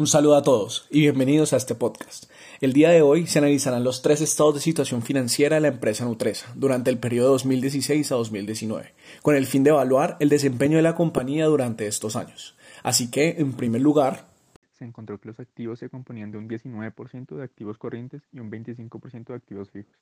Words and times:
Un 0.00 0.06
saludo 0.06 0.36
a 0.36 0.42
todos 0.42 0.86
y 0.92 1.00
bienvenidos 1.00 1.52
a 1.52 1.56
este 1.56 1.74
podcast. 1.74 2.30
El 2.60 2.72
día 2.72 2.90
de 2.90 3.02
hoy 3.02 3.26
se 3.26 3.40
analizarán 3.40 3.82
los 3.82 4.00
tres 4.00 4.20
estados 4.20 4.54
de 4.54 4.60
situación 4.60 5.02
financiera 5.02 5.56
de 5.56 5.60
la 5.60 5.66
empresa 5.66 6.04
Nutresa 6.04 6.52
durante 6.54 6.88
el 6.90 6.98
periodo 6.98 7.30
2016 7.30 8.12
a 8.12 8.14
2019, 8.14 8.94
con 9.22 9.34
el 9.34 9.44
fin 9.44 9.64
de 9.64 9.70
evaluar 9.70 10.16
el 10.20 10.28
desempeño 10.28 10.76
de 10.76 10.84
la 10.84 10.94
compañía 10.94 11.46
durante 11.46 11.88
estos 11.88 12.14
años. 12.14 12.56
Así 12.84 13.10
que, 13.10 13.30
en 13.38 13.54
primer 13.54 13.80
lugar, 13.82 14.28
se 14.70 14.84
encontró 14.84 15.18
que 15.18 15.30
los 15.30 15.40
activos 15.40 15.80
se 15.80 15.90
componían 15.90 16.30
de 16.30 16.38
un 16.38 16.48
19% 16.48 17.34
de 17.34 17.42
activos 17.42 17.76
corrientes 17.76 18.22
y 18.32 18.38
un 18.38 18.52
25% 18.52 19.26
de 19.26 19.34
activos 19.34 19.68
fijos. 19.68 19.98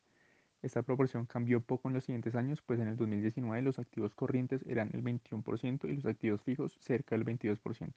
Esta 0.61 0.83
proporción 0.83 1.25
cambió 1.25 1.63
poco 1.63 1.89
en 1.89 1.95
los 1.95 2.05
siguientes 2.05 2.35
años, 2.35 2.61
pues 2.67 2.81
en 2.81 2.89
el 2.89 2.97
2019 2.99 3.63
los 3.63 3.79
activos 3.79 4.13
corrientes 4.13 4.61
eran 4.67 4.91
el 4.93 5.03
21% 5.03 5.89
y 5.89 5.97
los 5.97 6.05
activos 6.05 6.43
fijos 6.43 6.77
cerca 6.83 7.17
del 7.17 7.25
22%. 7.25 7.93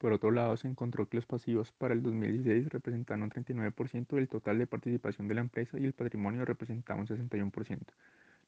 Por 0.00 0.14
otro 0.14 0.30
lado, 0.30 0.56
se 0.56 0.66
encontró 0.66 1.06
que 1.10 1.18
los 1.18 1.26
pasivos 1.26 1.72
para 1.72 1.92
el 1.92 2.02
2016 2.02 2.70
representaban 2.70 3.22
un 3.22 3.28
39% 3.28 4.16
del 4.16 4.28
total 4.28 4.58
de 4.58 4.66
participación 4.66 5.28
de 5.28 5.34
la 5.34 5.42
empresa 5.42 5.78
y 5.78 5.84
el 5.84 5.92
patrimonio 5.92 6.46
representaba 6.46 6.98
un 6.98 7.06
61%. 7.06 7.80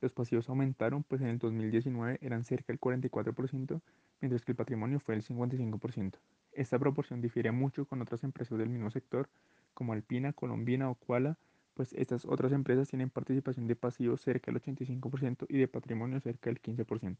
Los 0.01 0.15
pasivos 0.15 0.49
aumentaron, 0.49 1.03
pues 1.03 1.21
en 1.21 1.29
el 1.29 1.39
2019 1.39 2.21
eran 2.23 2.45
cerca 2.45 2.73
del 2.73 2.81
44%, 2.81 3.83
mientras 4.23 4.47
que 4.47 4.53
el 4.53 4.57
patrimonio 4.57 4.99
fue 4.99 5.15
el 5.15 5.23
55%. 5.23 6.15
Esta 6.55 6.79
proporción 6.79 7.21
difiere 7.21 7.53
mucho 7.53 7.85
con 7.85 8.01
otras 8.01 8.25
empresas 8.25 8.57
del 8.57 8.71
mismo 8.71 8.91
sector, 8.91 9.29
como 9.75 9.93
Alpina, 9.93 10.33
Colombina 10.33 10.89
o 10.89 10.95
Kuala, 10.95 11.37
pues 11.75 11.93
estas 11.93 12.25
otras 12.25 12.53
empresas 12.53 12.89
tienen 12.89 13.11
participación 13.11 13.67
de 13.67 13.77
pasivos 13.77 14.23
cerca 14.23 14.51
del 14.51 14.63
85% 14.63 15.45
y 15.51 15.59
de 15.59 15.69
patrimonio 15.69 16.19
cerca 16.19 16.49
del 16.49 16.63
15%. 16.63 17.19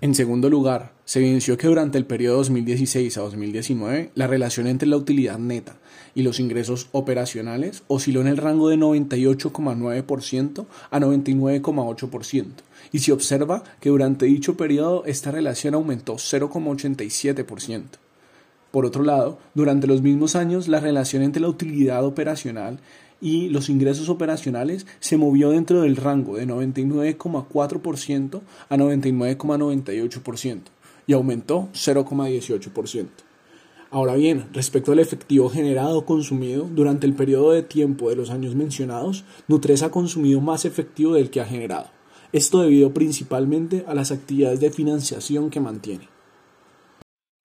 En 0.00 0.14
segundo 0.14 0.50
lugar, 0.50 0.92
se 1.04 1.20
evidenció 1.20 1.56
que 1.56 1.68
durante 1.68 1.98
el 1.98 2.04
periodo 2.04 2.38
2016 2.38 3.16
a 3.16 3.20
2019 3.22 4.10
la 4.14 4.26
relación 4.26 4.66
entre 4.66 4.88
la 4.88 4.96
utilidad 4.96 5.38
neta 5.38 5.76
y 6.14 6.22
los 6.22 6.40
ingresos 6.40 6.88
operacionales 6.92 7.84
osciló 7.86 8.20
en 8.20 8.26
el 8.26 8.36
rango 8.36 8.68
de 8.68 8.76
98,9% 8.76 10.66
a 10.90 11.00
99,8% 11.00 12.46
y 12.92 12.98
se 12.98 13.12
observa 13.12 13.62
que 13.80 13.90
durante 13.90 14.26
dicho 14.26 14.56
periodo 14.56 15.04
esta 15.06 15.30
relación 15.30 15.74
aumentó 15.74 16.14
0,87%. 16.14 17.82
Por 18.72 18.86
otro 18.86 19.04
lado, 19.04 19.38
durante 19.54 19.86
los 19.86 20.02
mismos 20.02 20.34
años 20.34 20.66
la 20.66 20.80
relación 20.80 21.22
entre 21.22 21.40
la 21.40 21.48
utilidad 21.48 22.04
operacional 22.04 22.80
y 23.20 23.48
los 23.48 23.68
ingresos 23.68 24.08
operacionales 24.08 24.86
se 25.00 25.16
movió 25.16 25.50
dentro 25.50 25.82
del 25.82 25.96
rango 25.96 26.36
de 26.36 26.46
99,4% 26.46 28.40
a 28.68 28.76
99,98% 28.76 30.60
y 31.06 31.12
aumentó 31.12 31.68
0,18%. 31.72 33.06
Ahora 33.90 34.14
bien, 34.14 34.46
respecto 34.52 34.90
al 34.90 34.98
efectivo 34.98 35.48
generado 35.48 35.98
o 35.98 36.04
consumido, 36.04 36.68
durante 36.68 37.06
el 37.06 37.14
periodo 37.14 37.52
de 37.52 37.62
tiempo 37.62 38.10
de 38.10 38.16
los 38.16 38.30
años 38.30 38.56
mencionados, 38.56 39.24
Nutres 39.46 39.84
ha 39.84 39.92
consumido 39.92 40.40
más 40.40 40.64
efectivo 40.64 41.14
del 41.14 41.30
que 41.30 41.40
ha 41.40 41.44
generado. 41.44 41.86
Esto 42.32 42.62
debido 42.62 42.92
principalmente 42.92 43.84
a 43.86 43.94
las 43.94 44.10
actividades 44.10 44.58
de 44.58 44.72
financiación 44.72 45.50
que 45.50 45.60
mantiene. 45.60 46.13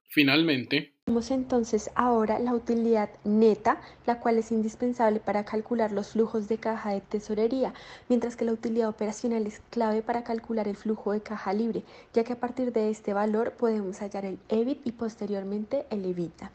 Finalmente, 0.09 0.95
Vemos 1.09 1.31
entonces 1.31 1.89
ahora 1.95 2.37
la 2.37 2.53
utilidad 2.53 3.09
neta, 3.23 3.81
la 4.05 4.19
cual 4.19 4.37
es 4.37 4.51
indispensable 4.51 5.19
para 5.19 5.43
calcular 5.43 5.91
los 5.91 6.09
flujos 6.09 6.47
de 6.47 6.59
caja 6.59 6.91
de 6.91 7.01
tesorería, 7.01 7.73
mientras 8.09 8.35
que 8.35 8.45
la 8.45 8.51
utilidad 8.51 8.89
operacional 8.89 9.47
es 9.47 9.59
clave 9.71 10.03
para 10.03 10.23
calcular 10.23 10.67
el 10.67 10.75
flujo 10.75 11.11
de 11.11 11.21
caja 11.21 11.51
libre, 11.53 11.81
ya 12.13 12.23
que 12.23 12.33
a 12.33 12.39
partir 12.39 12.73
de 12.73 12.91
este 12.91 13.13
valor 13.13 13.53
podemos 13.53 14.01
hallar 14.01 14.25
el 14.25 14.37
EBIT 14.49 14.85
y 14.85 14.91
posteriormente 14.91 15.87
el 15.89 16.05
EBITDA. 16.05 16.51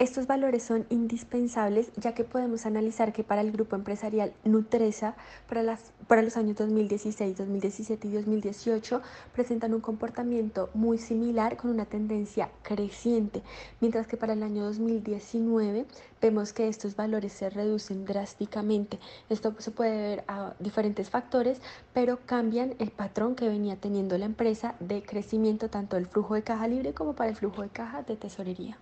Estos 0.00 0.26
valores 0.26 0.64
son 0.64 0.86
indispensables 0.90 1.92
ya 1.96 2.14
que 2.14 2.24
podemos 2.24 2.66
analizar 2.66 3.12
que 3.12 3.22
para 3.22 3.42
el 3.42 3.52
grupo 3.52 3.76
empresarial 3.76 4.32
Nutresa, 4.42 5.14
para, 5.48 5.62
las, 5.62 5.92
para 6.08 6.20
los 6.20 6.36
años 6.36 6.56
2016, 6.56 7.36
2017 7.38 8.08
y 8.08 8.10
2018, 8.10 9.00
presentan 9.32 9.72
un 9.72 9.80
comportamiento 9.80 10.68
muy 10.74 10.98
similar 10.98 11.56
con 11.56 11.70
una 11.70 11.84
tendencia 11.84 12.50
creciente, 12.62 13.44
mientras 13.80 14.08
que 14.08 14.16
para 14.16 14.32
el 14.32 14.42
año 14.42 14.64
2019 14.64 15.86
vemos 16.20 16.52
que 16.52 16.66
estos 16.66 16.96
valores 16.96 17.32
se 17.32 17.48
reducen 17.48 18.04
drásticamente. 18.04 18.98
Esto 19.30 19.54
se 19.58 19.70
puede 19.70 19.96
ver 19.96 20.24
a 20.26 20.54
diferentes 20.58 21.08
factores, 21.08 21.60
pero 21.92 22.18
cambian 22.26 22.74
el 22.80 22.90
patrón 22.90 23.36
que 23.36 23.48
venía 23.48 23.76
teniendo 23.76 24.18
la 24.18 24.26
empresa 24.26 24.74
de 24.80 25.04
crecimiento 25.04 25.70
tanto 25.70 25.94
del 25.94 26.08
flujo 26.08 26.34
de 26.34 26.42
caja 26.42 26.66
libre 26.66 26.94
como 26.94 27.14
para 27.14 27.30
el 27.30 27.36
flujo 27.36 27.62
de 27.62 27.68
caja 27.68 28.02
de 28.02 28.16
tesorería. 28.16 28.76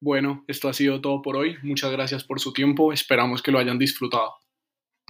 Bueno, 0.00 0.44
esto 0.46 0.68
ha 0.68 0.72
sido 0.72 1.00
todo 1.00 1.22
por 1.22 1.36
hoy. 1.36 1.56
Muchas 1.62 1.90
gracias 1.90 2.24
por 2.24 2.40
su 2.40 2.52
tiempo. 2.52 2.92
Esperamos 2.92 3.42
que 3.42 3.50
lo 3.50 3.58
hayan 3.58 3.78
disfrutado. 3.78 4.45